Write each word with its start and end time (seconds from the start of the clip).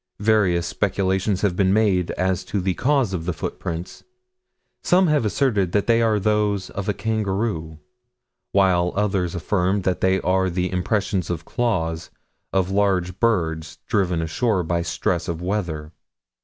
Various 0.17 0.65
speculations 0.65 1.41
have 1.41 1.55
been 1.55 1.71
made 1.73 2.09
as 2.17 2.43
to 2.45 2.59
the 2.59 2.73
cause 2.73 3.13
of 3.13 3.25
the 3.27 3.33
footprints. 3.33 4.03
Some 4.81 5.05
have 5.05 5.25
asserted 5.25 5.73
that 5.73 5.85
they 5.85 6.01
are 6.01 6.19
those 6.19 6.71
of 6.71 6.89
a 6.89 6.93
kangaroo, 6.95 7.77
while 8.51 8.93
others 8.95 9.35
affirm 9.35 9.81
that 9.83 10.01
they 10.01 10.19
are 10.21 10.49
the 10.49 10.71
impressions 10.71 11.29
of 11.29 11.45
claws 11.45 12.09
of 12.51 12.71
large 12.71 13.19
birds 13.19 13.77
driven 13.85 14.23
ashore 14.23 14.63
by 14.63 14.81
stress 14.81 15.27
of 15.27 15.39
weather. 15.39 15.91